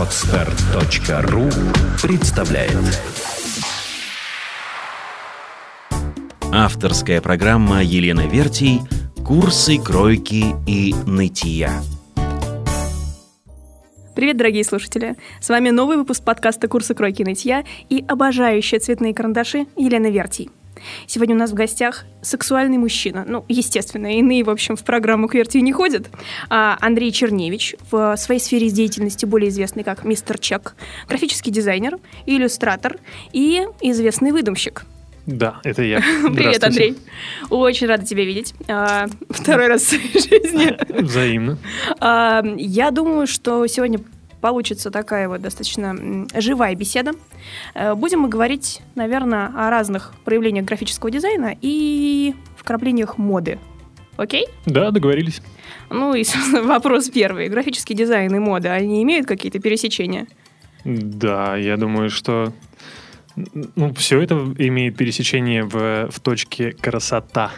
[0.00, 1.50] Отстар.ру
[2.02, 2.72] представляет
[6.50, 8.80] Авторская программа Елены Вертий
[9.26, 11.82] «Курсы кройки и нытья».
[14.16, 15.16] Привет, дорогие слушатели!
[15.38, 20.50] С вами новый выпуск подкаста «Курсы кройки и нытья» и обожающая цветные карандаши Елена Вертий.
[21.06, 23.24] Сегодня у нас в гостях сексуальный мужчина.
[23.26, 26.08] Ну, естественно, иные, в общем, в программу «Квертию» не ходят.
[26.48, 30.74] А Андрей Черневич, в своей сфере деятельности более известный как мистер Чек,
[31.08, 32.98] графический дизайнер, иллюстратор
[33.32, 34.84] и известный выдумщик.
[35.26, 35.98] Да, это я.
[36.34, 36.96] Привет, Андрей.
[37.50, 38.54] Очень рада тебя видеть.
[38.68, 40.76] А, второй раз в своей жизни.
[41.02, 41.58] Взаимно.
[42.00, 44.00] А, я думаю, что сегодня
[44.40, 47.12] получится такая вот достаточно живая беседа.
[47.74, 53.58] Э, будем мы говорить, наверное, о разных проявлениях графического дизайна и вкраплениях моды.
[54.16, 54.46] Окей?
[54.66, 55.40] Да, договорились.
[55.88, 56.24] Ну и
[56.62, 57.48] вопрос первый.
[57.48, 60.26] Графический дизайн и мода, они имеют какие-то пересечения?
[60.84, 62.52] Да, я думаю, что
[63.76, 67.50] ну, все это имеет пересечение в, в точке красота.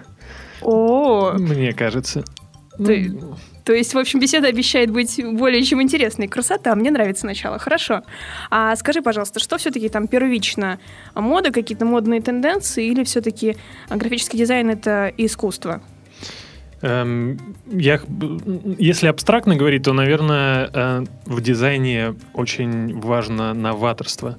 [0.61, 2.25] О, Мне кажется.
[2.79, 6.29] Ты, Ну, То есть, в общем, беседа обещает быть более чем интересной.
[6.29, 7.59] Красота, мне нравится начало.
[7.59, 8.03] Хорошо.
[8.51, 10.79] А скажи, пожалуйста, что все-таки там первично?
[11.15, 13.57] Мода, какие-то модные тенденции или все-таки
[13.89, 15.83] графический дизайн это искусство?
[16.83, 18.01] эм, я,
[18.79, 24.37] если абстрактно говорить, то, наверное, э, в дизайне очень важно новаторство.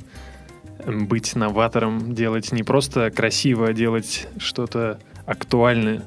[0.85, 6.03] Эм, Быть новатором, делать не просто красиво, а делать что-то актуальное.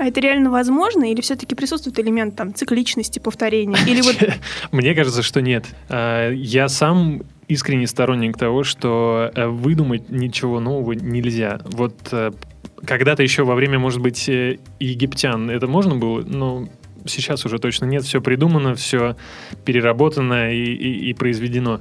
[0.00, 3.76] А это реально возможно или все-таки присутствует элемент там цикличности, повторения?
[3.86, 4.16] Или вот
[4.72, 5.66] Мне кажется, что нет.
[5.90, 11.60] А, Я сам искренний сторонник того, что э, выдумать ничего нового нельзя.
[11.64, 12.30] Вот э,
[12.82, 16.66] когда-то еще во время, может быть, э, египтян это можно было, но
[17.04, 18.02] сейчас уже точно нет.
[18.04, 19.16] Все придумано, все
[19.66, 21.80] переработано и, и- и произведено.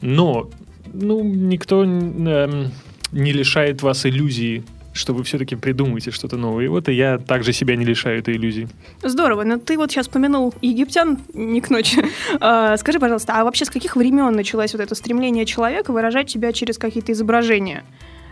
[0.00, 0.48] Но
[0.94, 2.72] ну, никто эм,
[3.12, 6.64] не лишает вас иллюзии, что вы все-таки придумаете что-то новое.
[6.64, 8.68] И вот и я также себя не лишаю этой иллюзии.
[9.02, 12.04] здорово, но ты вот сейчас помянул египтян не к ночи.
[12.40, 16.52] А, Скажи, пожалуйста, а вообще с каких времен началось вот это стремление человека выражать себя
[16.52, 17.84] через какие-то изображения?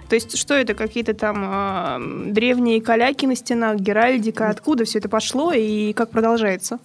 [0.08, 5.08] То есть что это, какие-то там а, древние каляки на стенах, геральдика, откуда все это
[5.08, 6.78] пошло и как продолжается?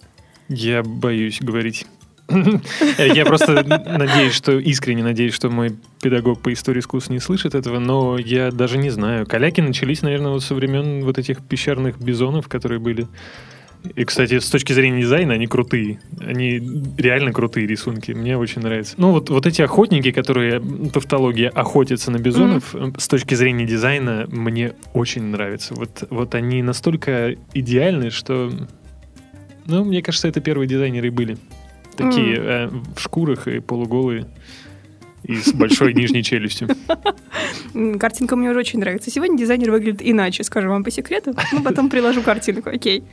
[0.48, 1.86] Я боюсь говорить.
[3.14, 7.78] Я просто надеюсь, что искренне надеюсь, что мой педагог по истории искусств не слышит этого,
[7.78, 9.26] но я даже не знаю.
[9.26, 13.08] Каляки начались, наверное, вот со времен вот этих пещерных бизонов, которые были.
[13.96, 16.00] И, кстати, с точки зрения дизайна они крутые.
[16.20, 16.62] Они
[16.96, 18.12] реально крутые рисунки.
[18.12, 18.94] Мне очень нравится.
[18.96, 20.60] Ну, вот, вот эти охотники, которые,
[20.92, 25.74] тавтология, охотятся на бизонов, э, с точки зрения дизайна, мне очень нравится.
[25.74, 28.52] Вот, вот они настолько идеальны, что...
[29.66, 31.36] Ну, мне кажется, это первые дизайнеры и были.
[31.96, 34.26] Такие э, в шкурах и полуголые.
[35.24, 36.68] И с большой нижней челюстью.
[38.00, 39.10] Картинка мне уже очень нравится.
[39.10, 41.34] Сегодня дизайнер выглядит иначе, скажу вам по секрету.
[41.52, 43.04] Ну, потом приложу картинку, окей.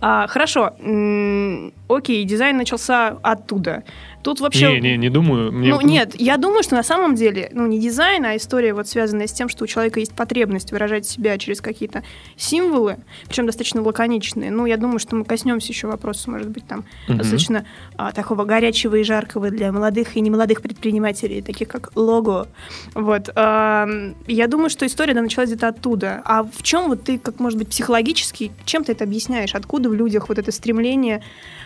[0.00, 0.74] А, хорошо.
[0.80, 3.84] М, Окей, дизайн начался оттуда.
[4.26, 4.72] Тут вообще...
[4.72, 5.52] Не, не, не думаю.
[5.52, 8.88] Мне- Ну, нет, я думаю, что на самом деле, ну, не дизайн, а история вот
[8.88, 12.02] связанная с тем, что у человека есть потребность выражать себя через какие-то
[12.36, 12.96] символы,
[13.28, 14.50] причем достаточно лаконичные.
[14.50, 17.18] Ну, я думаю, что мы коснемся еще вопроса, может быть, там, Мгм.
[17.18, 17.66] достаточно
[17.96, 22.48] а, такого горячего и жаркого для молодых и немолодых предпринимателей, таких как лого.
[22.94, 23.30] Вот.
[23.36, 26.20] ам, я думаю, что история да, началась где-то оттуда.
[26.24, 29.54] А в чем вот ты, как, может быть, психологически, чем ты это объясняешь?
[29.54, 31.22] Откуда в людях вот это стремление,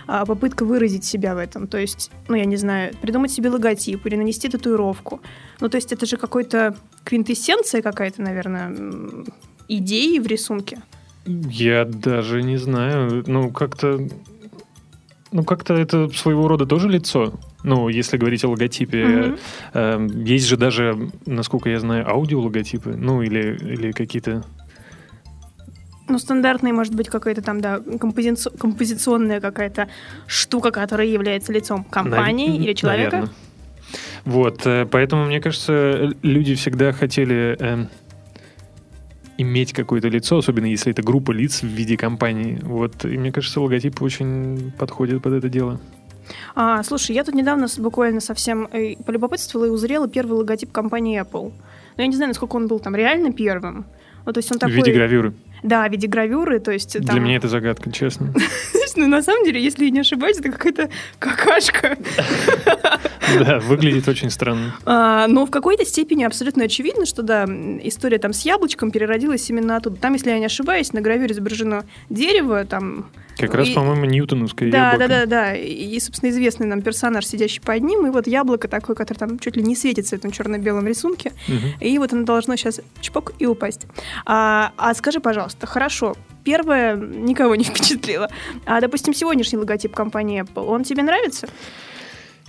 [0.07, 1.67] а, попытка выразить себя в этом?
[1.67, 5.21] То есть, ну, я не знаю, придумать себе логотип или нанести татуировку.
[5.61, 8.75] Ну, то есть это же какой-то квинтэссенция какая-то, наверное,
[9.69, 10.79] идеи в рисунке.
[11.27, 13.25] Я даже не знаю.
[13.27, 14.09] Ну, как-то...
[15.33, 17.35] Ну, как-то это своего рода тоже лицо.
[17.63, 19.05] Ну, если говорить о логотипе.
[19.05, 19.39] Мгм.
[19.75, 22.95] Э, есть же даже, насколько я знаю, аудиологотипы.
[22.97, 24.45] Ну, или, или какие-то...
[26.11, 29.89] Ну, стандартная, может быть, какая-то там, да, композици- композиционная какая-то
[30.27, 33.17] штука, которая является лицом компании Нав- или человека.
[33.17, 33.35] наверно.
[34.25, 37.89] Вот, э, поэтому, мне кажется, э, люди всегда хотели эм,
[39.39, 42.59] иметь какое-то лицо, особенно если это группа лиц в виде компании.
[42.63, 45.81] Вот, и мне кажется, логотип очень подходит под это дело.
[46.55, 51.53] А, слушай, я тут недавно буквально совсем э, полюбопытствовала и узрела первый логотип компании Apple.
[51.97, 53.87] Но я не знаю, насколько он был там реально первым.
[54.27, 54.75] Ну, то есть он такой...
[54.75, 55.35] В виде гравюры.
[55.63, 57.17] Да, в виде гравюры, то есть там...
[57.17, 58.33] Для меня это загадка, честно.
[58.97, 61.97] Ну, на самом деле, если я не ошибаюсь, это какая-то какашка.
[63.39, 64.75] Да, выглядит очень странно.
[64.85, 69.77] А, но в какой-то степени абсолютно очевидно, что да, история там с яблочком переродилась именно
[69.77, 69.97] оттуда.
[69.97, 73.07] Там, если я не ошибаюсь, на гравюре изображено дерево, там
[73.39, 75.09] как раз, по-моему, Ньютоновское Да, яблоко.
[75.09, 75.57] да, да, да.
[75.57, 79.57] И, собственно, известный нам персонаж, сидящий под ним, и вот яблоко такое, которое там чуть
[79.57, 81.33] ли не светится в этом черно-белом рисунке.
[81.81, 83.87] И вот оно должно сейчас чпок и упасть.
[84.27, 86.15] А, а скажи, пожалуйста, хорошо,
[86.45, 88.29] первое никого не впечатлило.
[88.67, 91.49] А, допустим, сегодняшний логотип компании Apple, он тебе нравится?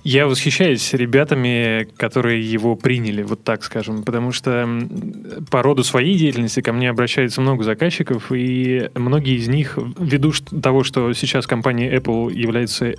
[0.03, 4.67] Я восхищаюсь ребятами, которые его приняли, вот так скажем, потому что
[5.51, 10.31] по роду своей деятельности ко мне обращается много заказчиков, и многие из них, ввиду
[10.63, 12.95] того, что сейчас компания Apple является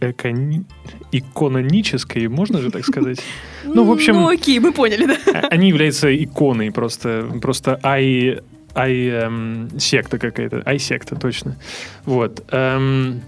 [0.00, 0.64] экони-
[1.12, 3.18] икононической, можно же так сказать?
[3.66, 5.16] Ну, в общем- Ну, окей, мы поняли, да.
[5.32, 8.40] А- Они являются иконой просто, просто ай,
[8.74, 11.56] ай эм, секта какая-то, ай секта точно.
[12.04, 12.44] Вот.
[12.50, 13.22] эм,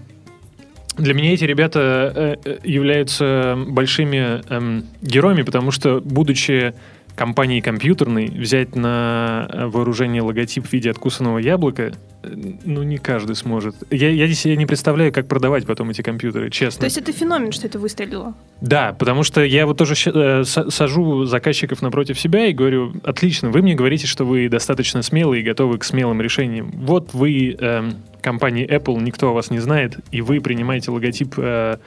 [0.97, 6.73] для меня эти ребята э, э, являются большими эм, героями, потому что, будучи
[7.17, 11.91] компанией компьютерной, взять на э, вооружение логотип в виде откусанного яблока,
[12.23, 12.27] э,
[12.63, 13.75] ну, не каждый сможет.
[13.89, 16.81] Я, я себе не представляю, как продавать потом эти компьютеры, честно.
[16.81, 18.35] То есть это феномен, что это выстрелило.
[18.61, 23.49] Да, потому что я вот тоже э, са- сажу заказчиков напротив себя и говорю, отлично,
[23.49, 26.71] вы мне говорите, что вы достаточно смелые и готовы к смелым решениям.
[26.71, 31.77] Вот вы, эм, компания Apple, никто о вас не знает, и вы принимаете логотип, э,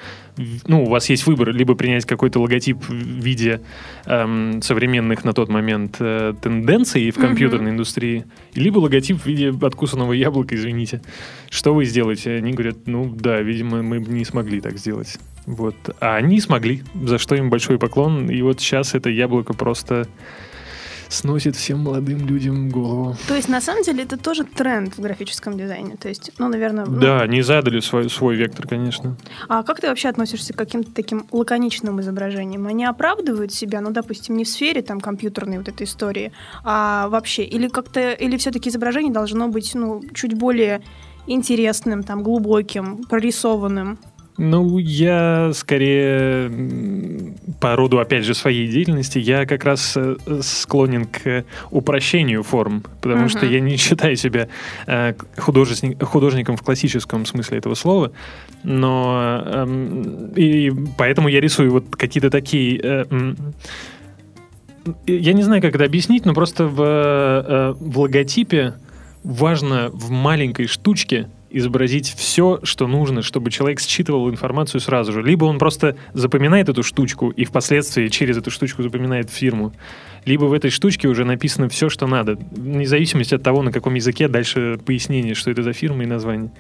[0.67, 3.61] ну, у вас есть выбор, либо принять какой-то логотип в виде
[4.07, 8.25] эм, современных на тот момент э, тенденций в компьютерной индустрии,
[8.55, 11.03] либо логотип в виде откусанного яблока, извините.
[11.51, 12.37] Что вы сделаете?
[12.37, 15.19] Они говорят, ну да, видимо, мы бы не смогли так сделать.
[15.47, 15.75] Вот.
[16.01, 18.31] А они смогли, за что им большой поклон.
[18.31, 20.07] И вот сейчас это яблоко просто
[21.11, 23.17] сносит всем молодым людям голову.
[23.29, 25.97] То есть, на самом деле, это тоже тренд в графическом дизайне.
[25.97, 26.87] То есть, ну, наверное...
[26.87, 29.17] ну, Да, они задали свой, свой вектор, конечно.
[29.49, 32.67] А как ты вообще относишься к каким-то таким лаконичным изображениям?
[32.67, 36.33] Они оправдывают себя, ну, допустим, не в сфере там компьютерной вот этой истории,
[36.65, 37.43] а вообще?
[37.43, 40.81] Или как-то, или все-таки изображение должно быть, ну, чуть более
[41.27, 43.99] интересным, там, глубоким, прорисованным?
[44.39, 46.51] Ну, я скорее
[47.61, 53.23] по роду, опять же, своей деятельности, я как раз э, склонен к упрощению форм, потому
[53.23, 53.29] Мгм.
[53.29, 54.49] что я не считаю себя
[54.87, 58.13] э, художесни- художником в классическом смысле этого слова,
[58.63, 62.81] но эм, и поэтому я рисую вот какие-то такие...
[62.83, 63.35] э,
[65.07, 68.75] я не знаю, как это объяснить, но просто в, в логотипе
[69.23, 75.23] важно в маленькой штучке изобразить все, что нужно, чтобы человек считывал информацию сразу же.
[75.23, 79.73] Либо он просто запоминает эту штучку и впоследствии через эту штучку запоминает фирму,
[80.25, 83.95] либо в этой штучке уже написано все, что надо, вне зависимости от того, на каком
[83.95, 86.51] языке дальше пояснение, что это за фирма и название.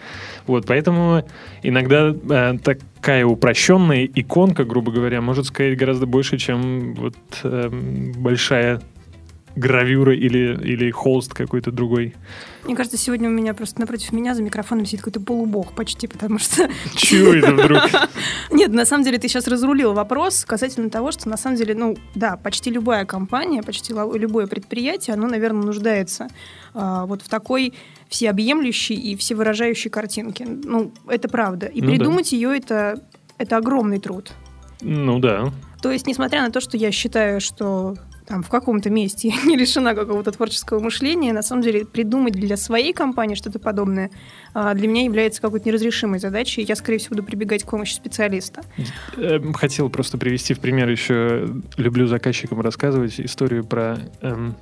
[0.47, 1.25] Вот, поэтому
[1.63, 8.81] иногда э, такая упрощенная иконка, грубо говоря, может сказать гораздо больше, чем вот эм, большая
[9.56, 12.14] гравюра или, или холст какой-то другой.
[12.64, 16.38] Мне кажется, сегодня у меня просто напротив меня за микрофоном сидит какой-то полубог почти, потому
[16.38, 16.69] что...
[16.97, 17.82] Чего это вдруг?
[18.50, 21.97] Нет, на самом деле ты сейчас разрулил вопрос касательно того, что на самом деле, ну,
[22.14, 26.29] да, почти любая компания, почти любое предприятие, оно, наверное, нуждается
[26.75, 27.75] а, вот в такой
[28.08, 30.47] всеобъемлющей и всевыражающей картинке.
[30.47, 31.67] Ну, это правда.
[31.67, 31.93] И Ну да.
[31.93, 33.02] придумать ее это,
[33.38, 34.32] это огромный труд.
[34.82, 35.52] Ну да.
[35.82, 37.97] То есть, несмотря на то, что я считаю, что
[38.31, 42.56] там в каком-то месте я не лишена какого-то творческого мышления, на самом деле придумать для
[42.56, 44.11] своей компании что-то подобное
[44.55, 46.62] а, для меня является какой-то неразрешимой задачей.
[46.62, 48.62] Я, скорее всего, буду прибегать к помощи специалиста.
[49.17, 54.55] Эм, Хотел просто привести в пример еще, люблю заказчикам рассказывать историю про эм,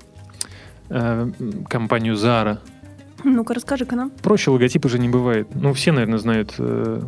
[0.89, 1.31] э,
[1.69, 2.59] компанию Zara.
[3.23, 4.11] Ну-ка, расскажи-ка нам.
[4.23, 5.49] Проще логотипа же не бывает.
[5.55, 6.55] Ну, все, наверное, знают.
[6.59, 7.03] э,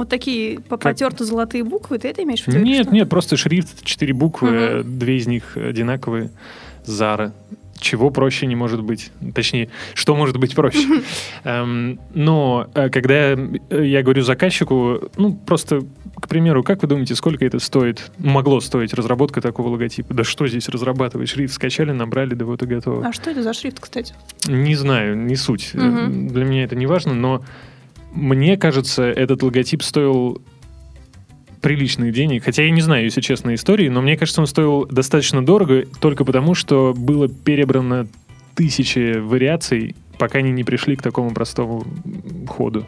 [0.00, 2.64] Вот такие по- потерты золотые буквы, ты это имеешь в виду?
[2.64, 6.30] Нет, нет, просто шрифт, четыре буквы, э, две из них одинаковые.
[6.86, 7.32] Zara.
[7.78, 9.10] Чего проще не может быть?
[9.34, 11.02] Точнее, что может быть проще?
[11.44, 13.38] Эм, Но э, когда э,
[13.84, 15.82] я говорю заказчику, ну, просто,
[16.18, 20.14] к примеру, как вы думаете, сколько это стоит, могло стоить разработка такого логотипа?
[20.14, 21.28] Да что здесь разрабатывать?
[21.28, 23.06] Шрифт скачали, набрали, да вот и готово.
[23.06, 24.14] А что это за шрифт, кстати?
[24.46, 25.72] Не знаю, не суть.
[25.74, 27.44] Для меня это не важно, но
[28.12, 30.42] мне кажется, этот логотип стоил
[31.60, 32.44] приличных денег.
[32.44, 36.24] Хотя я не знаю, если честно, истории, но мне кажется, он стоил достаточно дорого только
[36.24, 38.06] потому, что было перебрано
[38.54, 41.84] тысячи вариаций, пока они не пришли к такому простому
[42.48, 42.86] ходу.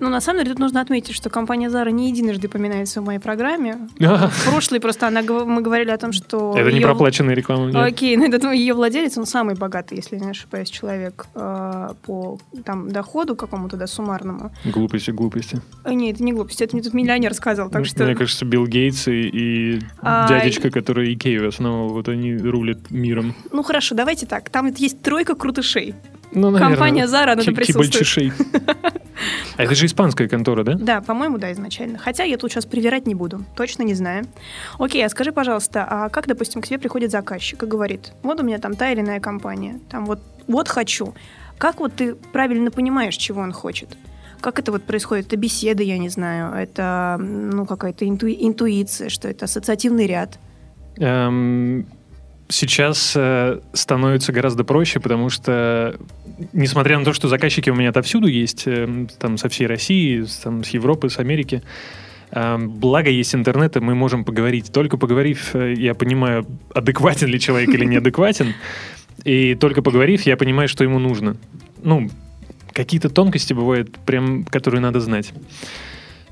[0.00, 3.18] Ну, на самом деле, тут нужно отметить, что компания Zara не единожды упоминается в моей
[3.18, 3.88] программе.
[3.98, 6.54] В прошлый просто она, мы говорили о том, что...
[6.56, 7.84] Это не проплаченная реклама.
[7.84, 12.90] Окей, но этот ее владелец, он самый богатый, если не ошибаюсь, человек э, по там,
[12.90, 14.52] доходу какому-то, да, суммарному.
[14.64, 15.60] Глупости, глупости.
[15.84, 18.04] Э, нет, это не глупости, это мне тут миллионер сказал, так что...
[18.04, 20.26] Мне кажется, Билл Гейтс и, и а...
[20.28, 23.34] дядечка, который Икею основал, вот они рулят миром.
[23.52, 25.94] Ну хорошо, давайте так, там есть тройка крутышей.
[26.32, 28.32] Ну, наверное, Компания Zara, надо присутствовать.
[29.56, 30.74] А это же испанская контора, да?
[30.74, 31.98] Да, по-моему, да, изначально.
[31.98, 34.24] Хотя я тут сейчас привирать не буду, точно не знаю.
[34.78, 38.42] Окей, а скажи, пожалуйста, а как, допустим, к тебе приходит заказчик и говорит, вот у
[38.42, 41.14] меня там та или иная компания, там вот, вот хочу.
[41.58, 43.90] Как вот ты правильно понимаешь, чего он хочет?
[44.40, 45.26] Как это вот происходит?
[45.26, 48.26] Это беседа, я не знаю, это ну какая-то инту...
[48.28, 50.38] интуиция, что это ассоциативный ряд?
[50.96, 51.86] Эм,
[52.50, 55.96] сейчас э, становится гораздо проще, потому что,
[56.52, 60.64] несмотря на то, что заказчики у меня отовсюду есть, э, там со всей России, там,
[60.64, 61.62] с Европы, с Америки,
[62.30, 64.72] э, благо есть интернет, и мы можем поговорить.
[64.72, 68.54] Только поговорив, э, я понимаю, адекватен ли человек или неадекватен,
[69.24, 71.36] и только поговорив, я понимаю, что ему нужно.
[71.82, 72.10] Ну,
[72.72, 75.32] какие-то тонкости бывают, прям, которые надо знать.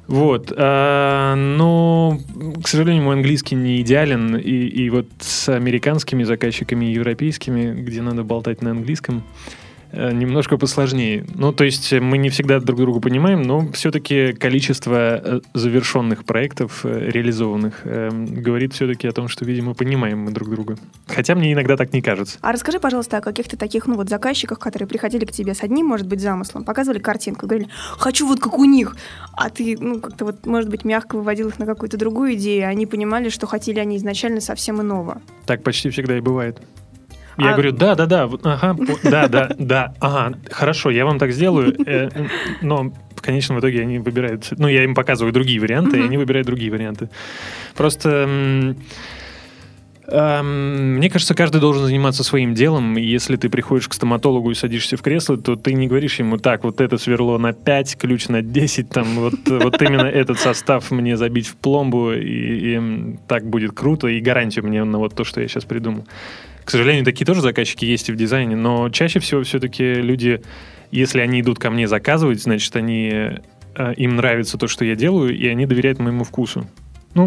[0.09, 0.53] Вот.
[0.57, 2.19] А, но,
[2.63, 4.37] к сожалению, мой английский не идеален.
[4.37, 9.58] И, и вот с американскими заказчиками и европейскими, где надо болтать на английском, Э,
[9.93, 11.27] немножко посложнее.
[11.35, 16.81] Ну, то есть мы не всегда друг друга понимаем, но все-таки количество э, завершенных проектов,
[16.85, 20.77] э, реализованных, говорит все-таки о том, что, видимо, понимаем мы друг друга.
[21.07, 22.39] Хотя мне иногда так не кажется.
[22.41, 25.87] А расскажи, пожалуйста, о каких-то таких, ну, вот заказчиках, которые приходили к тебе с одним,
[25.87, 28.97] может быть, замыслом, показывали картинку, говорили, хочу вот как у них,
[29.33, 32.87] а ты, ну, как-то вот, может быть, мягко выводил их на какую-то другую идею, они
[32.87, 35.21] понимали, что хотели они изначально совсем иного.
[35.47, 36.61] Так почти всегда и бывает.
[37.39, 37.53] Я а...
[37.53, 42.09] говорю, да, да, да, ага, да, да, да, ага, хорошо, я вам так сделаю, э,
[42.63, 46.47] но в конечном итоге они выбирают, ну, я им показываю другие варианты, и они выбирают
[46.47, 47.11] другие варианты.
[47.77, 48.75] Просто...
[50.11, 52.97] Мне кажется, каждый должен заниматься своим делом.
[52.97, 56.39] И если ты приходишь к стоматологу и садишься в кресло, то ты не говоришь ему,
[56.39, 60.91] так, вот это сверло на 5, ключ на 10, там, вот, вот именно этот состав
[60.91, 65.25] мне забить в пломбу, и, и так будет круто, и гарантию мне на вот то,
[65.25, 66.07] что я сейчас придумал.
[66.69, 70.43] К сожалению, такие тоже заказчики есть и в дизайне, но чаще всего все-таки люди,
[70.91, 75.35] если они идут ко мне заказывать, значит, они, э, им нравится то, что я делаю,
[75.35, 76.67] и они доверяют моему вкусу.
[77.15, 77.27] Ну,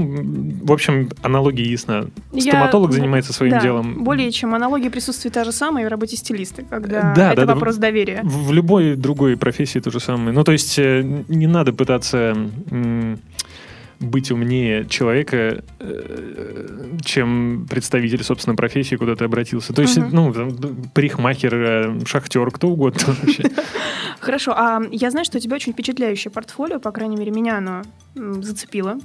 [0.62, 2.06] в общем, аналогия ясна.
[2.38, 4.04] Стоматолог я, занимается своим да, делом.
[4.04, 7.56] Более чем аналогия присутствует та же самая и в работе стилиста, когда да, это да,
[7.56, 8.22] вопрос да, доверия.
[8.22, 10.34] В, в любой другой профессии то же самое.
[10.34, 12.38] Ну, то есть э, не надо пытаться
[14.02, 19.74] быть умнее человека, э, чем представитель, собственно, профессии, куда ты обратился.
[19.74, 20.08] То есть, угу.
[20.12, 20.58] ну, там,
[20.94, 23.44] парикмахер, э, шахтер, кто угодно вообще.
[24.20, 27.84] Хорошо, а я знаю, что у тебя очень впечатляющее портфолио, по крайней мере, меня оно
[28.16, 28.98] зацепило.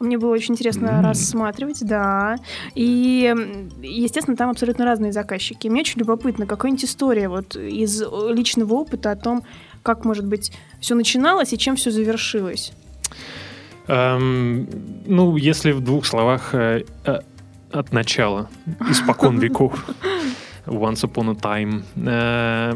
[0.00, 1.02] Мне было очень интересно mm.
[1.02, 2.36] рассматривать, да.
[2.74, 3.34] И,
[3.82, 5.66] естественно, там абсолютно разные заказчики.
[5.68, 9.42] Мне очень любопытно, какая-нибудь история вот из личного опыта о том,
[9.82, 12.72] как, может быть, все начиналось и чем все завершилось.
[13.88, 14.68] Эм,
[15.06, 17.20] ну, если в двух словах э, э,
[17.72, 18.48] от начала,
[18.90, 19.84] испокон веков.
[20.66, 21.82] Once upon a time.
[21.96, 22.74] Э,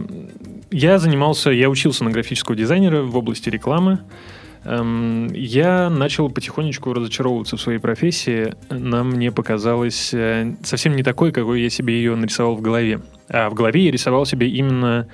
[0.70, 4.00] я занимался, я учился на графического дизайнера в области рекламы.
[4.64, 8.54] Эм, я начал потихонечку разочаровываться в своей профессии.
[8.70, 13.02] Она мне показалась э, совсем не такой, какой я себе ее нарисовал в голове.
[13.28, 15.08] А в голове я рисовал себе именно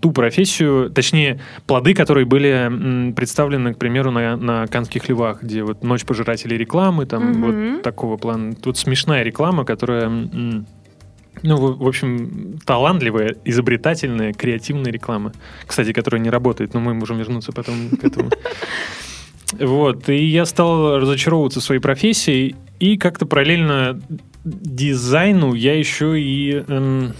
[0.00, 5.82] ту профессию, точнее, плоды, которые были представлены, к примеру, на, на Канских львах, где вот
[5.82, 8.54] «Ночь пожирателей рекламы», там mm вот такого плана.
[8.54, 15.32] Тут смешная реклама, которая, ну, в, в общем, талантливая, изобретательная, креативная реклама.
[15.66, 18.30] Кстати, которая не работает, но мы можем вернуться потом к этому.
[19.58, 23.98] Вот, и я стал разочаровываться своей профессией, и как-то параллельно
[24.44, 27.14] дизайну я еще и эм,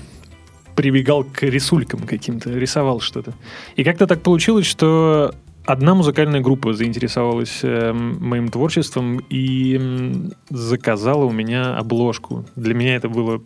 [0.79, 3.35] прибегал к рисулькам каким-то, рисовал что-то.
[3.75, 5.35] И как-то так получилось, что
[5.67, 10.13] одна музыкальная группа заинтересовалась э, моим творчеством и э,
[10.51, 12.45] заказала у меня обложку.
[12.55, 13.43] Для меня это было,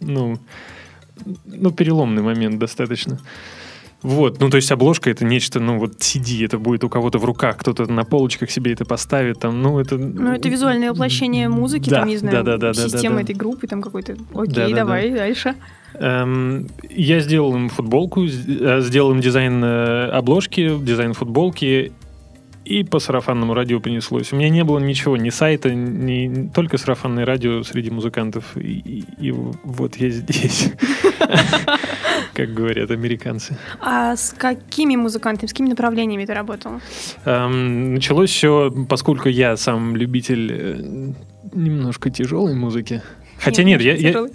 [0.00, 0.40] ну,
[1.44, 3.20] ну, переломный момент достаточно.
[4.02, 7.24] Вот, ну то есть обложка это нечто, ну вот CD, это будет у кого-то в
[7.24, 9.96] руках, кто-то на полочках себе это поставит, там, ну это...
[9.96, 13.22] Ну это визуальное воплощение музыки, да, там, не знаю, да, да, да, системы да, да,
[13.22, 15.16] этой группы, там какой-то, окей, да, давай, да.
[15.16, 15.54] дальше.
[15.98, 21.92] Эм, я сделал им футболку, э, сделал им дизайн э, обложки, дизайн футболки,
[22.66, 24.32] и по сарафанному радио понеслось.
[24.32, 28.56] У меня не было ничего, ни сайта, ни только сарафанное радио среди музыкантов.
[28.56, 30.72] И, и, и вот я здесь,
[32.34, 33.56] как говорят американцы.
[33.80, 36.72] А с какими музыкантами, с какими направлениями ты работал?
[37.24, 41.12] Эм, началось все, поскольку я сам любитель э,
[41.54, 43.00] немножко тяжелой музыки.
[43.38, 44.26] Хотя нет, я, я,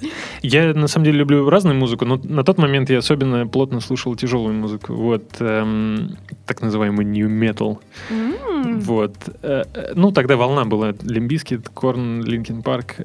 [0.41, 4.15] я на самом деле люблю разную музыку, но на тот момент я особенно плотно слушал
[4.15, 4.93] тяжелую музыку.
[4.93, 7.79] Вот эм, так называемый nu metal.
[8.09, 8.79] М.
[8.79, 9.15] Вот.
[9.41, 10.93] Э, э, ну, тогда волна была.
[11.01, 12.95] Limp Bizkit, Korn, Linkin Park.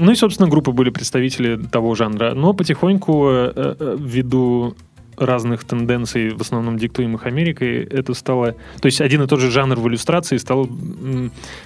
[0.00, 2.32] Ну и, собственно, группы были представители того жанра.
[2.34, 4.74] Но потихоньку, э, э, ввиду
[5.20, 8.56] разных тенденций, в основном диктуемых Америкой, это стало...
[8.80, 10.68] То есть один и тот же жанр в иллюстрации стал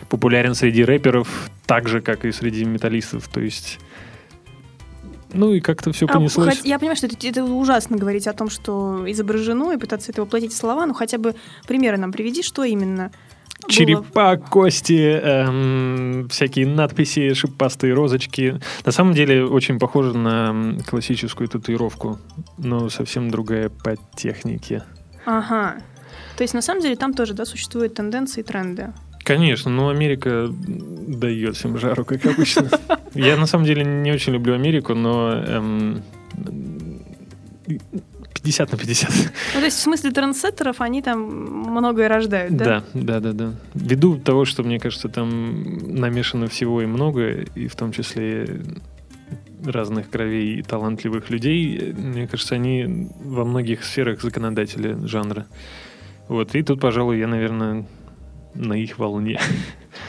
[0.08, 3.28] популярен среди рэперов так же, как и среди металлистов.
[3.28, 3.78] То есть...
[5.32, 6.58] Ну и как-то все А, понеслось.
[6.58, 10.22] хоть- я понимаю, что это, это ужасно говорить о том, что изображено, и пытаться это
[10.22, 11.34] воплотить в слова, но хотя бы
[11.66, 13.10] примеры нам приведи, что именно
[13.64, 13.72] было.
[13.72, 18.60] Черепа, кости, эм, всякие надписи, шипастые розочки.
[18.84, 22.18] На самом деле очень похоже на классическую татуировку,
[22.58, 24.82] но совсем другая по технике.
[25.26, 25.76] Ага.
[26.36, 28.92] То есть, на самом деле, там тоже, да, существуют тенденции и тренды.
[29.24, 32.68] Конечно, но Америка дает всем жару, как обычно.
[33.14, 36.02] Я на самом деле не очень люблю Америку, но эм,
[38.34, 39.10] 50 на 50.
[39.54, 42.64] Ну, то есть, в смысле трендсеттеров, они там многое рождают, да?
[42.64, 43.54] Да, да, да, да.
[43.74, 45.62] Ввиду того, что, мне кажется, там
[45.94, 48.60] намешано всего и много, и в том числе
[49.64, 55.46] разных кровей и талантливых людей, мне кажется, они во многих сферах законодатели жанра.
[56.28, 57.86] Вот, и тут, пожалуй, я, наверное,
[58.54, 59.40] на их волне.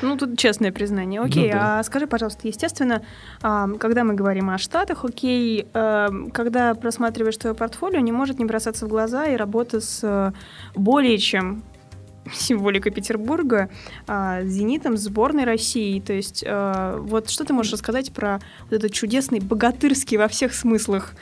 [0.02, 1.22] Ну, тут честное признание.
[1.22, 1.80] Окей, Ну да.
[1.80, 3.04] а скажи, пожалуйста, естественно,
[3.42, 8.46] а, когда мы говорим о Штатах, окей, а, когда просматриваешь твое портфолио, не может не
[8.46, 10.32] бросаться в глаза и работа с э,
[10.76, 11.64] более чем
[12.34, 13.70] символикой Петербурга,
[14.08, 16.00] а, с «Зенитом», с сборной России.
[16.00, 20.54] То есть э, вот что ты можешь рассказать про вот этот чудесный, богатырский во всех
[20.54, 21.14] смыслах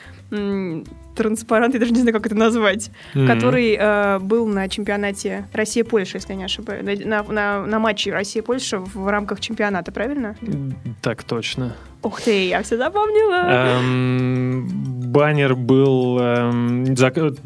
[1.16, 6.34] транспарант, я даже не знаю, как это назвать, который э, был на чемпионате Россия-Польша, если
[6.34, 10.36] я не ошибаюсь, на, на, на матче Россия-Польша в рамках чемпионата, правильно?
[11.02, 11.76] Так точно.
[12.02, 13.78] Ух ты, я все запомнила.
[13.80, 14.68] Эм,
[15.12, 16.20] Баннер был...
[16.20, 16.86] эм,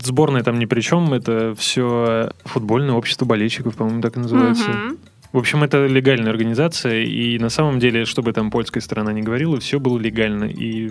[0.02, 1.14] Сборная там ни при чем.
[1.14, 4.70] Это все футбольное общество болельщиков, по-моему, так и называется.
[4.70, 4.98] Мгм.
[5.34, 9.60] В общем, это легальная организация, и на самом деле, чтобы там польская сторона не говорила,
[9.60, 10.46] все было легально.
[10.46, 10.90] И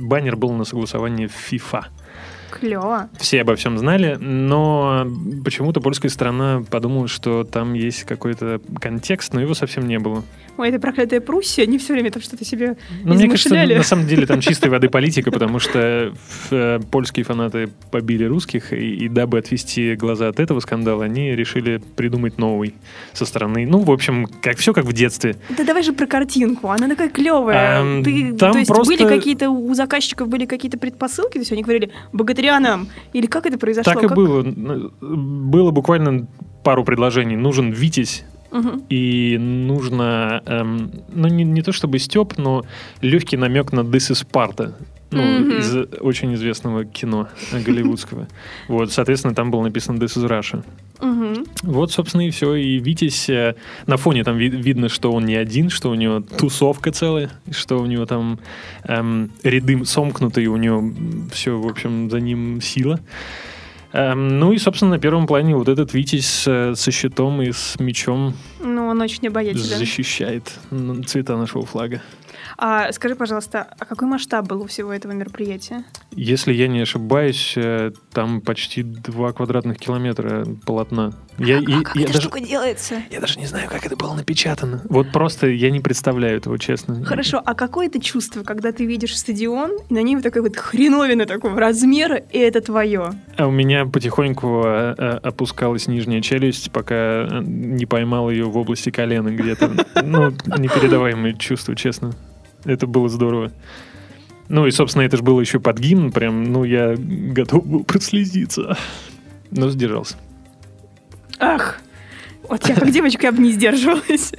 [0.00, 1.84] баннер был на согласовании FIFA.
[2.58, 3.08] Клево.
[3.18, 5.06] Все обо всем знали, но
[5.44, 10.24] почему-то польская сторона подумала, что там есть какой-то контекст, но его совсем не было.
[10.56, 14.06] Ой, это проклятая Пруссия, они все время там что-то себе Ну, мне кажется, на самом
[14.06, 16.12] деле там чистой воды политика, потому что
[16.50, 21.82] э, польские фанаты побили русских, и, и дабы отвести глаза от этого скандала, они решили
[21.96, 22.74] придумать новый
[23.12, 23.66] со стороны.
[23.66, 25.36] Ну, в общем, как все как в детстве.
[25.56, 27.80] Да давай же про картинку, она такая клевая.
[27.82, 31.52] Эм, Ты, там то есть просто- были какие-то, у заказчиков были какие-то предпосылки, то есть
[31.52, 33.92] они говорили, богатыря нам, или как это произошло?
[33.92, 34.42] так и Как- было.
[34.42, 34.90] Н-
[35.50, 36.26] Было буквально
[36.64, 37.36] пару предложений.
[37.36, 38.82] Нужен Витязь, Мгм.
[38.88, 42.62] и нужно, эм, ну, не, не то чтобы Степ, но
[43.02, 44.72] легкий намек на This is Sparta.
[45.16, 45.58] Ну, Мгм.
[45.58, 48.26] из очень известного кино э, голливудского.
[48.68, 50.62] Вот, соответственно, там было написано This is Russia.
[51.00, 51.44] Мгм.
[51.62, 52.54] Вот, собственно, и все.
[52.54, 53.54] И Витязь, э,
[53.86, 57.78] на фоне там ви- видно, что он не один, что у него тусовка целая, что
[57.80, 58.38] у него там
[58.84, 60.82] эм, ряды сомкнутые, у него
[61.32, 62.98] все, в общем, за ним сила.
[63.92, 67.78] Эм, ну и, собственно, на первом плане вот этот Витязь с- со щитом и с
[67.78, 69.64] мечом Ну, он очень обаятелен.
[69.64, 70.52] защищает
[71.06, 72.02] цвета нашего флага.
[72.58, 75.84] А скажи, пожалуйста, а какой масштаб был у всего этого мероприятия?
[76.12, 81.12] Если я не ошибаюсь, э, там почти 2 квадратных километра полотна.
[81.38, 83.02] Я, а и- как я эта даже- штука делается?
[83.10, 84.80] Я даже не знаю, как это было напечатано.
[84.88, 87.04] Вот просто я не представляю этого, честно.
[87.04, 91.26] Хорошо, а какое это чувство, когда ты видишь стадион, и на вот такая вот хреновина
[91.26, 93.10] такого размера, и это твое?
[93.36, 98.90] А у меня потихоньку э, э, опускалась нижняя челюсть, пока не поймал ее в области
[98.90, 99.70] колена где-то.
[100.06, 102.12] Ну, непередаваемое чувство, честно.
[102.66, 103.52] Это было здорово.
[104.48, 108.76] Ну и, собственно, это же было еще под гимн, прям, ну, я готов был прослезиться.
[109.50, 110.16] Но сдержался.
[111.38, 111.78] Ах,
[112.48, 114.32] вот я как девочка, я бы не сдерживалась.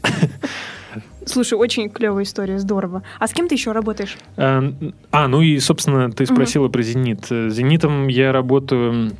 [1.26, 3.04] Слушай, очень клевая история, здорово.
[3.20, 4.18] А с кем ты еще работаешь?
[4.38, 4.64] А,
[5.12, 7.28] а, ну и, собственно, ты спросила про «Зенит».
[7.30, 9.12] Э, «Зенитом» я работаю...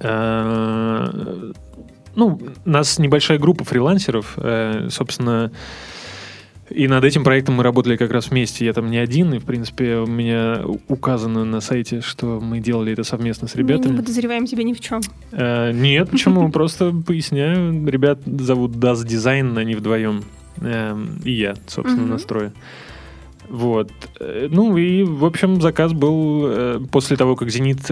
[0.00, 1.52] э,
[2.16, 4.34] ну, у нас небольшая группа фрилансеров.
[4.36, 5.52] э, собственно,
[6.70, 8.64] И над этим проектом мы работали как раз вместе.
[8.64, 12.92] Я там не один, и, в принципе, у меня указано на сайте, что мы делали
[12.92, 13.92] это совместно с ребятами.
[13.92, 15.00] Мы не подозреваем тебя ни в чем.
[15.32, 16.50] Э, нет, почему?
[16.52, 17.86] Просто поясняю.
[17.86, 20.24] Ребят зовут Das Design, они вдвоем.
[20.60, 22.52] Эм, и я, собственно, настрою.
[23.48, 23.92] Вот.
[24.18, 27.88] Э, ну и, в общем, заказ был э, после того, как «Зенит»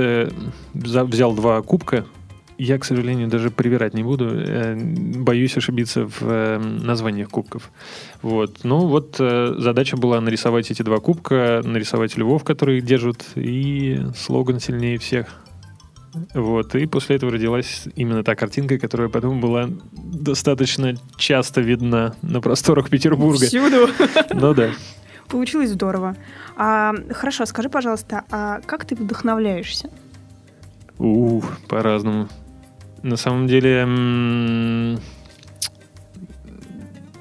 [0.74, 2.06] взял два кубка
[2.58, 4.28] я, к сожалению, даже привирать не буду.
[4.30, 7.70] Э, боюсь ошибиться в э, названиях кубков.
[8.22, 8.60] Вот.
[8.62, 14.02] Ну вот э, задача была нарисовать эти два кубка, нарисовать львов, которые их держат, и
[14.16, 15.26] слоган «Сильнее всех».
[16.32, 16.74] Вот.
[16.74, 22.88] И после этого родилась именно та картинка, которая потом была достаточно часто видна на просторах
[22.88, 23.46] Петербурга.
[23.46, 23.88] Всюду.
[24.32, 24.70] Ну да.
[25.28, 26.16] Получилось здорово.
[26.56, 29.90] А, хорошо, скажи, пожалуйста, а как ты вдохновляешься?
[30.98, 32.28] Ух, по-разному.
[33.04, 33.86] На самом деле,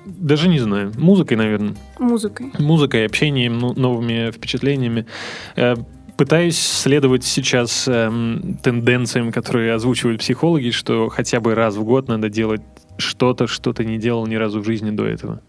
[0.05, 0.93] даже не знаю.
[0.97, 1.75] Музыкой, наверное.
[1.99, 2.51] Музыкой.
[2.57, 5.05] Музыкой, общением, ну, новыми впечатлениями.
[5.57, 5.75] Э,
[6.15, 12.29] пытаюсь следовать сейчас эм, тенденциям, которые озвучивают психологи, что хотя бы раз в год надо
[12.29, 12.61] делать
[12.97, 15.41] что-то, что ты не делал ни разу в жизни до этого.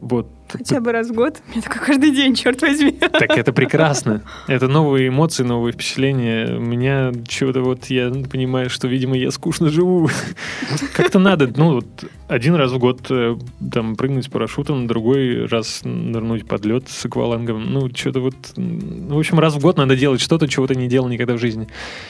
[0.00, 0.28] Вот.
[0.48, 1.38] Хотя бы раз в год.
[1.52, 2.92] Мне такое каждый день, черт возьми.
[2.92, 4.22] Так это прекрасно.
[4.46, 6.56] Это новые эмоции, новые впечатления.
[6.56, 10.08] У меня чего-то вот я понимаю, что, видимо, я скучно живу.
[10.94, 11.86] Как-то надо, ну, вот
[12.28, 13.36] один раз в год э,
[13.72, 17.72] там прыгнуть с парашютом, другой раз нырнуть под лед с аквалангом.
[17.72, 18.34] Ну, что-то вот...
[18.56, 21.68] В общем, раз в год надо делать что-то, чего ты не делал никогда в жизни.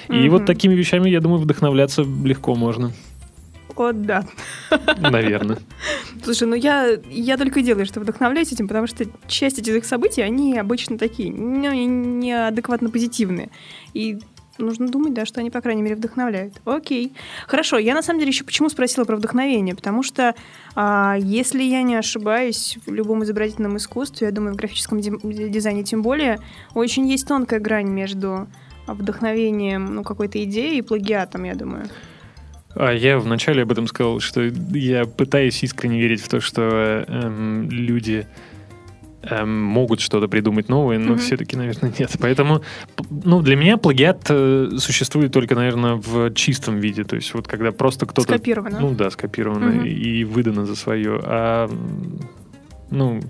[0.08, 2.92] И вот такими вещами, я думаю, вдохновляться легко можно.
[3.78, 4.24] О, да.
[4.98, 5.58] Наверное.
[6.24, 10.58] Слушай, ну я, я только делаю, что вдохновляюсь этим, потому что часть этих событий, они
[10.58, 13.50] обычно такие, ну, неадекватно позитивные.
[13.94, 14.18] И
[14.58, 16.54] нужно думать, да, что они, по крайней мере, вдохновляют.
[16.64, 17.12] Окей.
[17.46, 19.76] Хорошо, я на самом деле еще почему спросила про вдохновение?
[19.76, 20.34] Потому что,
[20.74, 26.02] а, если я не ошибаюсь, в любом изобразительном искусстве, я думаю, в графическом дизайне тем
[26.02, 26.40] более,
[26.74, 28.48] очень есть тонкая грань между
[28.88, 31.88] вдохновением ну, какой-то идеи и плагиатом, я думаю.
[32.74, 37.68] А я вначале об этом сказал, что я пытаюсь искренне верить в то, что эм,
[37.70, 38.26] люди
[39.22, 41.18] эм, могут что-то придумать новое, но mm-hmm.
[41.18, 42.10] все-таки, наверное, нет.
[42.20, 42.62] Поэтому,
[43.10, 47.04] ну, для меня плагиат э, существует только, наверное, в чистом виде.
[47.04, 48.34] То есть вот когда просто кто-то...
[48.34, 48.78] Скопировано.
[48.80, 49.88] Ну да, скопировано mm-hmm.
[49.88, 51.20] и выдано за свое.
[51.24, 51.70] А
[52.90, 53.20] ну,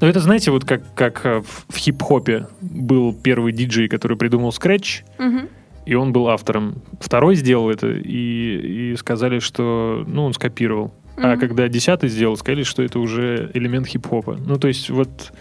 [0.00, 5.04] ну это, знаете, вот как, как в, в хип-хопе был первый диджей, который придумал скретч,
[5.18, 5.48] mm-hmm
[5.88, 6.82] и он был автором.
[7.00, 10.92] Второй сделал это, и, и сказали, что ну, он скопировал.
[11.16, 11.32] Mm-hmm.
[11.32, 14.36] А когда десятый сделал, сказали, что это уже элемент хип-хопа.
[14.38, 15.32] Ну, то есть вот,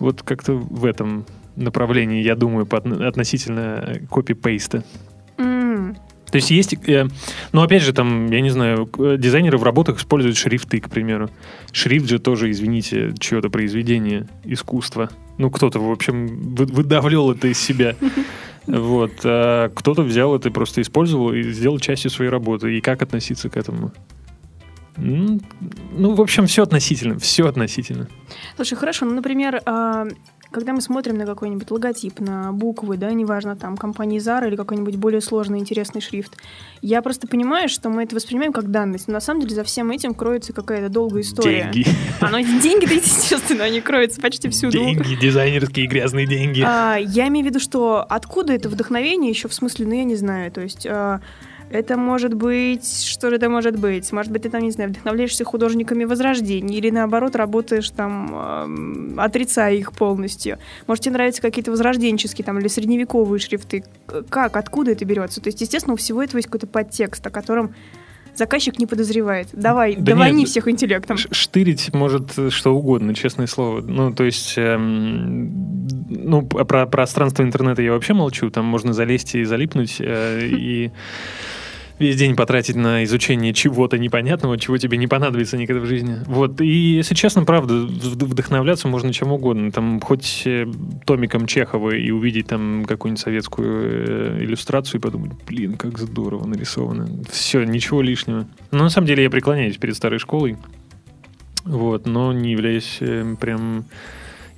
[0.00, 4.82] вот как-то в этом направлении, я думаю, по, относительно копи-пейста.
[5.36, 5.96] Mm.
[6.28, 7.06] То есть есть, э,
[7.52, 11.30] ну опять же, там, я не знаю, дизайнеры в работах используют шрифты, к примеру.
[11.70, 15.10] Шрифт же тоже, извините, чье-то произведение искусства.
[15.38, 17.94] Ну кто-то, в общем, выдавливал это из себя.
[18.66, 19.12] Вот.
[19.24, 22.76] А кто-то взял это и просто использовал и сделал частью своей работы.
[22.76, 23.92] И как относиться к этому?
[24.96, 25.40] Ну,
[26.14, 27.18] в общем, все относительно.
[27.18, 28.08] Все относительно.
[28.56, 29.06] Слушай, хорошо.
[29.06, 30.06] Ну, например, а,
[30.54, 34.94] когда мы смотрим на какой-нибудь логотип, на буквы, да, неважно, там, компании Zara или какой-нибудь
[34.94, 36.36] более сложный, интересный шрифт,
[36.80, 39.90] я просто понимаю, что мы это воспринимаем как данность, но на самом деле за всем
[39.90, 41.70] этим кроется какая-то долгая история.
[41.72, 41.88] Деньги.
[42.20, 44.78] Оно, деньги-то, естественно, они кроются почти всюду.
[44.78, 46.62] Деньги, дизайнерские грязные деньги.
[46.64, 50.14] А, я имею в виду, что откуда это вдохновение еще в смысле, ну, я не
[50.14, 50.86] знаю, то есть...
[50.86, 51.20] А,
[51.70, 53.04] это может быть...
[53.06, 54.10] Что же это может быть?
[54.12, 59.74] Может быть, ты там, не знаю, вдохновляешься художниками Возрождения или, наоборот, работаешь там, э, отрицая
[59.74, 60.58] их полностью.
[60.86, 63.84] Может, тебе нравятся какие-то возрожденческие там или средневековые шрифты.
[64.28, 64.56] Как?
[64.56, 65.40] Откуда это берется?
[65.40, 67.74] То есть, естественно, у всего этого есть какой-то подтекст, о котором
[68.36, 69.48] заказчик не подозревает.
[69.52, 71.16] Давай, да давай не всех интеллектом.
[71.16, 73.80] Штырить может что угодно, честное слово.
[73.80, 78.50] Ну, то есть, эм, ну, про пространство интернета я вообще молчу.
[78.50, 80.90] Там можно залезть и залипнуть, э, и
[82.04, 86.18] весь день потратить на изучение чего-то непонятного, чего тебе не понадобится никогда в жизни.
[86.26, 86.60] Вот.
[86.60, 89.72] И, если честно, правда, вдохновляться можно чем угодно.
[89.72, 90.66] Там хоть э,
[91.06, 97.08] томиком Чехова и увидеть там какую-нибудь советскую э, иллюстрацию и подумать, блин, как здорово нарисовано.
[97.30, 98.46] Все, ничего лишнего.
[98.70, 100.58] Но на самом деле я преклоняюсь перед старой школой.
[101.64, 103.86] Вот, но не являюсь э, прям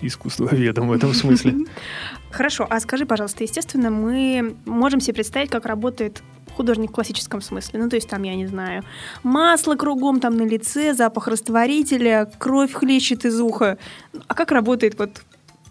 [0.03, 1.55] искусствоведом в этом смысле.
[2.31, 6.23] Хорошо, а скажи, пожалуйста, естественно, мы можем себе представить, как работает
[6.57, 7.81] художник в классическом смысле.
[7.81, 8.83] Ну, то есть там, я не знаю,
[9.23, 13.79] масло кругом там на лице, запах растворителя, кровь хлещет из уха.
[14.27, 15.11] А как работает вот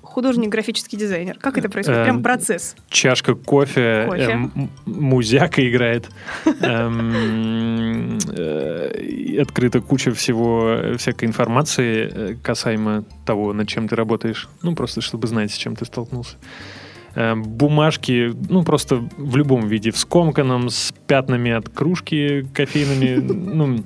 [0.01, 1.37] художник, графический дизайнер.
[1.39, 1.99] Как это происходит?
[1.99, 2.75] Эм, Прям процесс.
[2.89, 4.21] Чашка кофе, Кофе.
[4.31, 6.07] эм, м- музяка играет.
[6.61, 14.47] Эм, э, Открыта куча всего, э, всякой информации э, касаемо того, над чем ты работаешь.
[14.61, 16.37] Ну, просто чтобы знать, с чем ты столкнулся.
[17.15, 23.15] Эм, Бумажки, ну, просто в любом виде, в скомканном, с пятнами от кружки кофейными,
[23.55, 23.83] ну,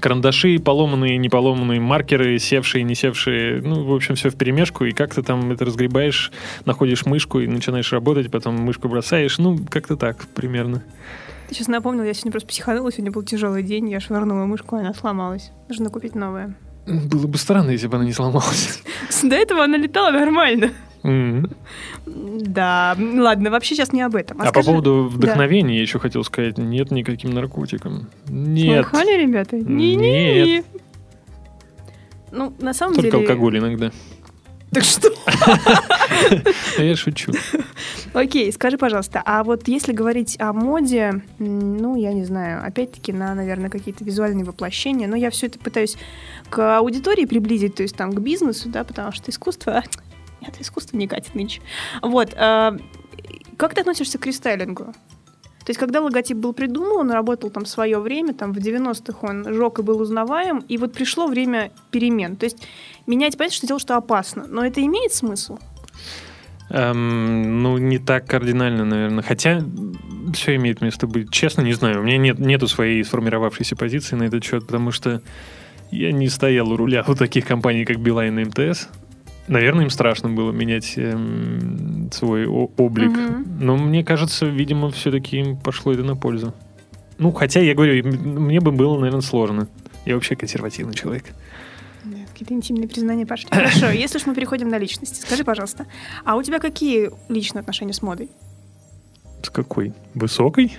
[0.00, 4.92] карандаши, поломанные, не поломанные, маркеры, севшие, не севшие, ну, в общем, все в перемешку, и
[4.92, 6.30] как ты там это разгребаешь,
[6.66, 10.82] находишь мышку и начинаешь работать, потом мышку бросаешь, ну, как-то так примерно.
[11.48, 14.92] Ты сейчас напомнил, я сегодня просто психанула, сегодня был тяжелый день, я швырнула мышку, она
[14.92, 15.50] сломалась.
[15.70, 16.54] Нужно купить новое.
[16.86, 18.82] Было бы странно, если бы она не сломалась.
[19.22, 20.72] До этого она летала нормально.
[21.02, 21.50] Мгм.
[22.06, 24.40] Да, ладно, вообще сейчас не об этом.
[24.40, 25.16] А по скажи- поводу Да.
[25.16, 28.08] вдохновения я еще хотел сказать, нет никаким наркотикам.
[28.26, 28.86] Нет.
[28.88, 29.56] Слыхали, ребята?
[29.56, 30.44] Не-не.
[30.44, 30.66] Нет.
[32.30, 33.22] Ну, на самом Только деле...
[33.22, 33.90] алкоголь иногда.
[34.70, 35.08] Так что?
[36.76, 37.32] А Я шучу.
[38.12, 43.34] Окей, скажи, пожалуйста, а вот если говорить о моде, ну, я не знаю, опять-таки на,
[43.34, 45.96] наверное, какие-то визуальные воплощения, но я все это пытаюсь
[46.50, 49.82] к аудитории приблизить, то есть там к бизнесу, да, потому что искусство...
[50.40, 51.60] Нет, искусство не катит нынче.
[52.02, 52.34] Вот.
[52.36, 52.76] а,
[53.56, 54.84] Как ты относишься к рестайлингу?
[54.84, 59.52] То есть, когда логотип был придуман, он работал там свое время, там в 90-х он
[59.52, 62.36] жег и был узнаваем, и вот пришло время перемен.
[62.36, 62.66] То есть,
[63.06, 65.58] менять, понятно, что дело, что опасно, но это имеет смысл?
[66.70, 69.22] Эм, ну, не так кардинально, наверное.
[69.22, 69.62] Хотя
[70.34, 71.30] все имеет место быть.
[71.30, 72.00] Честно, не знаю.
[72.00, 75.22] У меня нет, нету своей сформировавшейся позиции на этот счет, потому что
[75.90, 78.88] я не стоял у руля у таких компаний, как Билайн и МТС.
[79.48, 83.10] Наверное, им страшно было менять эм, свой облик.
[83.10, 83.58] Мгм.
[83.60, 86.54] Но мне кажется, видимо, все-таки им пошло это на пользу.
[87.18, 89.68] Ну, хотя, я говорю, мне бы было, наверное, сложно.
[90.04, 91.24] Я вообще консервативный человек.
[92.04, 93.48] Да, Какие-то интимные признания пошли.
[93.50, 95.86] Хорошо, если уж мы переходим на личности, скажи, пожалуйста,
[96.24, 98.30] а у тебя какие личные отношения с модой?
[99.42, 99.92] С какой?
[100.14, 100.76] Высокой?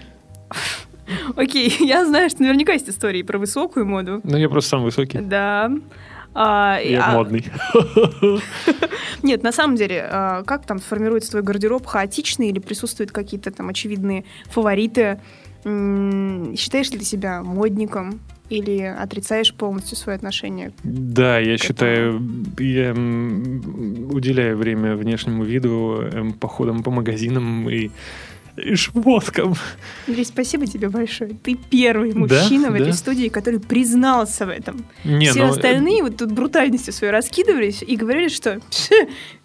[1.35, 4.21] Окей, я знаю, что наверняка есть истории про высокую моду.
[4.23, 5.19] Ну, я просто сам высокий.
[5.19, 5.71] Да.
[6.33, 7.45] А, Я а, модный.
[9.23, 11.85] Нет, на самом деле, а, как там формируется твой гардероб?
[11.85, 15.19] Хаотичный или присутствуют какие-то там очевидные фавориты?
[15.63, 18.19] Считаешь ли ты себя модником?
[18.49, 20.71] Или отрицаешь полностью свое отношение?
[20.83, 22.19] Да, я считаю,
[22.57, 27.91] я уделяю время внешнему виду, походам по магазинам и,
[28.59, 29.55] и шмоткам.
[30.07, 31.31] Андрей, спасибо тебе большое.
[31.43, 32.19] Ты первый Да?
[32.19, 32.93] мужчина в этой Да?
[32.93, 34.85] студии, который признался в этом.
[35.03, 38.89] Не, Все ну, э, остальные вот тут брутальностью своей раскидывались и говорили, что «Пш,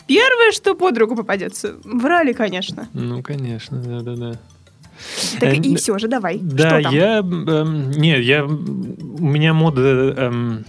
[0.07, 1.77] первое, что под руку попадется.
[1.85, 2.89] Врали, конечно.
[2.93, 4.39] Ну, конечно, да-да-да.
[5.41, 6.39] Так Э, и все же, давай.
[6.41, 7.19] Да, я...
[7.19, 8.45] эм, не, я...
[8.45, 8.49] У
[9.27, 9.81] меня мода...
[10.17, 10.65] эм,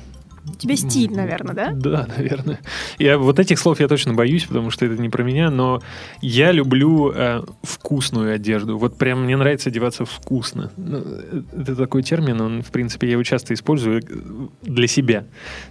[0.56, 1.72] У тебя стиль, наверное, да?
[1.74, 2.60] Да, наверное.
[2.98, 5.82] Я, вот этих слов я точно боюсь, потому что это не про меня, но
[6.22, 8.78] я люблю э, вкусную одежду.
[8.78, 10.72] Вот прям мне нравится одеваться вкусно.
[10.78, 15.26] Ну, э, это такой термин, он, в принципе, я его часто использую э, для себя.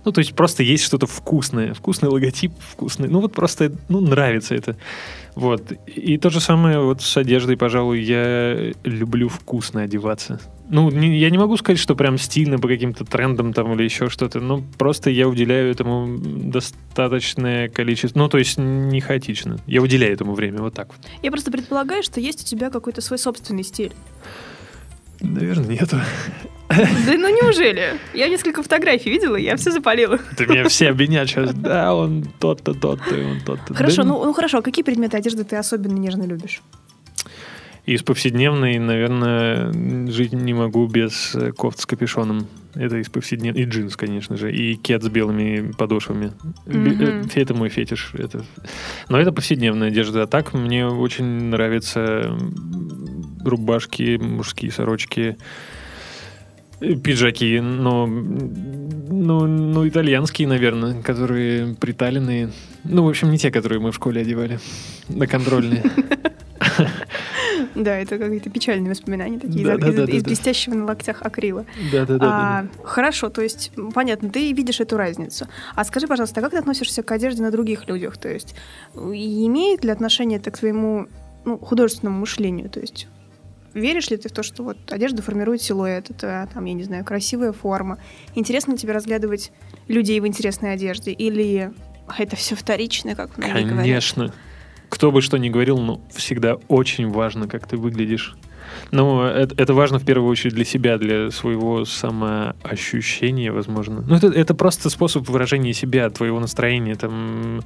[0.04, 1.72] Ну, то есть просто есть что-то вкусное.
[1.72, 3.08] Вкусный логотип, вкусный.
[3.08, 4.76] Ну, вот просто, ну, нравится это.
[5.34, 5.72] Вот.
[5.86, 10.40] И то же самое вот с одеждой, пожалуй, я люблю вкусно одеваться.
[10.70, 14.08] Ну, не- я не могу сказать, что прям стильно по каким-то трендам там или еще
[14.08, 19.58] что-то, но просто я уделяю этому достаточное количество, ну, то есть не хаотично.
[19.66, 20.96] Я уделяю этому время, вот так вот.
[21.22, 23.92] Я просто предполагаю, что есть у тебя какой-то свой собственный стиль.
[25.20, 26.00] Наверное, нету.
[26.68, 28.00] Да ну неужели?
[28.14, 30.18] Я несколько фотографий видела, я все запалила.
[30.36, 31.52] Ты меня все обвинят сейчас.
[31.54, 33.74] Да, он тот-то, тот-то, он тот-то.
[33.74, 36.62] Хорошо, Да, ну, ну хорошо, а какие предметы одежды ты особенно нежно любишь?
[37.86, 39.70] Из повседневной, наверное,
[40.10, 42.46] жить не могу без э, кофт с капюшоном.
[42.74, 43.62] Это из повседневной.
[43.62, 44.54] И джинс, конечно же.
[44.54, 46.32] И кет с белыми подошвами.
[46.64, 47.28] Мгм.
[47.34, 48.12] Это мой фетиш.
[48.14, 48.42] Это...
[49.10, 50.22] Но это повседневная одежда.
[50.22, 52.34] А так мне очень нравятся
[53.44, 55.36] рубашки, мужские сорочки,
[56.80, 62.50] э, пиджаки, но, ну, ну, итальянские, наверное, которые приталенные.
[62.84, 64.58] Ну, в общем, не те, которые мы в школе одевали.
[65.10, 65.82] На контрольные.
[67.74, 70.28] Да, это какие-то печальные воспоминания такие Да, из, да, из- да, да, из да.
[70.28, 71.64] блестящего на локтях акрила.
[71.92, 72.26] Да-да-да.
[72.26, 75.46] А, хорошо, то есть, понятно, ты видишь эту разницу.
[75.74, 78.16] А скажи, пожалуйста, а как ты относишься к одежде на других людях?
[78.16, 78.54] То есть,
[78.94, 81.08] имеет ли отношение это к твоему
[81.44, 82.68] ну, художественному мышлению?
[82.70, 83.08] То есть,
[83.72, 87.04] веришь ли ты в то, что вот одежда формирует силуэт, это, там, я не знаю,
[87.04, 87.98] красивая форма?
[88.34, 89.52] Интересно ли тебе разглядывать
[89.88, 91.12] людей в интересной одежде?
[91.12, 91.72] Или
[92.18, 93.82] это все вторично, как многие говорят?
[93.82, 94.32] Конечно.
[94.94, 98.36] Кто бы что ни говорил, но всегда очень важно, как ты выглядишь.
[98.92, 104.04] Ну, это, это важно в первую очередь для себя, для своего самоощущения, возможно.
[104.06, 106.94] Ну, это, это просто способ выражения себя, твоего настроения.
[106.94, 107.62] Там,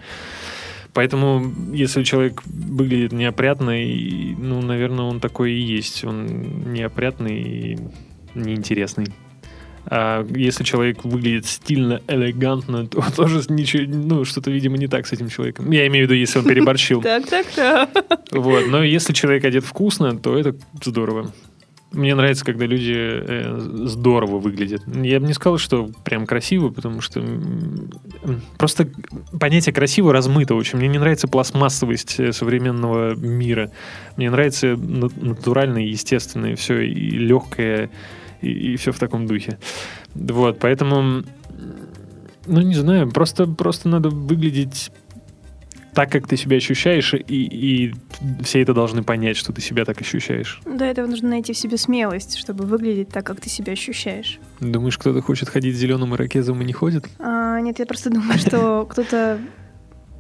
[0.95, 6.05] Поэтому, если человек выглядит неопрятно, и, ну, наверное, он такой и есть.
[6.05, 7.79] Он неопрятный и
[8.35, 9.09] неинтересный.
[9.87, 15.13] А если человек выглядит стильно, элегантно, то тоже ничего, ну, что-то, видимо, не так с
[15.13, 15.71] этим человеком.
[15.71, 17.03] Я имею в виду, если он переборщил.
[17.09, 17.91] Так, так, так.
[18.33, 18.67] Вот.
[18.69, 21.33] Но если человек одет вкусно, то это здорово.
[21.91, 24.83] Мне нравится, когда люди э, здорово выглядят.
[24.87, 27.25] Я бы не сказал, что прям красиво, потому что
[28.59, 28.91] просто
[29.41, 30.79] понятие красиво размыто очень.
[30.79, 33.71] Мне не нравится пластмассовость э, современного мира.
[34.19, 37.91] Мне нравится натуральное, естественное, все и легкое,
[38.41, 39.59] и, и все в таком духе.
[40.15, 41.25] Вот, поэтому,
[42.47, 44.91] ну не знаю, просто, просто надо выглядеть
[45.99, 47.95] так, как ты себя ощущаешь, и, и
[48.45, 50.61] все это должны понять, что ты себя так ощущаешь.
[50.65, 54.39] Для этого нужно найти в себе смелость, чтобы выглядеть так, как ты себя ощущаешь.
[54.61, 57.07] Думаешь, кто-то хочет ходить зеленым ирокезом и не ходит?
[57.19, 59.41] А, нет, я просто думаю, что кто-то,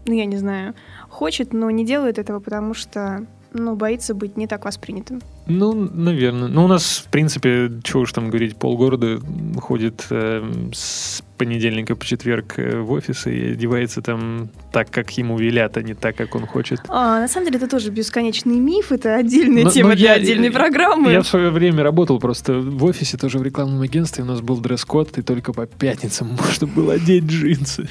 [0.06, 0.74] ну я не знаю,
[1.08, 5.20] хочет, но не делает этого, потому что ну, боится быть не так воспринятым.
[5.48, 6.48] Ну, наверное.
[6.48, 9.20] Ну, у нас, в принципе, чего уж там говорить, полгорода
[9.60, 15.38] ходит э, с понедельника по четверг э, в офис и одевается там так, как ему
[15.38, 16.80] велят, а не так, как он хочет.
[16.88, 20.20] А, на самом деле, это тоже бесконечный миф, это отдельная но, тема но для я,
[20.20, 21.12] отдельной программы.
[21.12, 24.58] Я в свое время работал просто в офисе, тоже в рекламном агентстве, у нас был
[24.58, 27.88] дресс-код, и только по пятницам можно было одеть джинсы.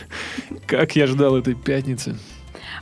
[0.68, 2.18] Как я ждал этой пятницы.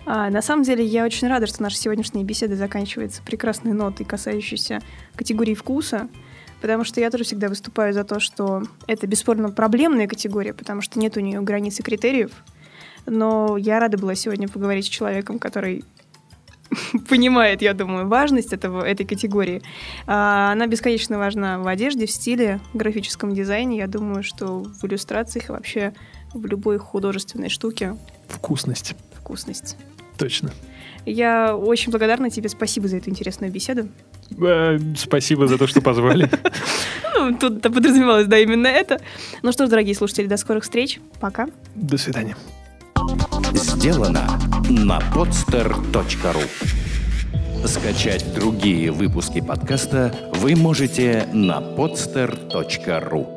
[0.06, 4.82] А, на самом деле, я очень рада, что наша сегодняшняя беседа заканчивается прекрасной нотой, касающейся
[5.16, 6.08] категории вкуса,
[6.62, 11.00] потому что я тоже всегда выступаю за то, что это бесспорно проблемная категория, потому что
[11.00, 12.32] нет у нее границ и критериев.
[13.08, 15.84] Но я рада была сегодня поговорить с человеком, который
[17.10, 19.62] понимает, я думаю, важность этого, этой категории.
[20.06, 23.78] А, она бесконечно важна в одежде, в стиле, в графическом дизайне.
[23.78, 25.94] Я думаю, что в иллюстрациях и вообще
[26.34, 27.96] в любой художественной штуке.
[28.28, 28.96] Вкусность.
[29.14, 29.78] Вкусность.
[30.18, 30.52] Точно.
[31.06, 32.50] Я очень благодарна тебе.
[32.50, 33.90] Спасибо за эту интересную беседу.
[34.42, 36.30] Э, спасибо за то, что позвали.
[37.18, 39.00] Ну, тут подразумевалось, да, именно это.
[39.42, 41.00] Ну что ж, дорогие слушатели, до скорых встреч.
[41.22, 41.48] Пока.
[41.74, 42.36] До свидания.
[43.54, 44.38] Сделано
[44.70, 46.44] на podster.ru
[47.66, 53.35] Скачать другие выпуски подкаста вы можете на podster.ru